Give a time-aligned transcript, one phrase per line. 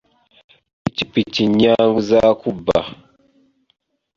[0.83, 2.79] Piki piki nnyangu za kubba.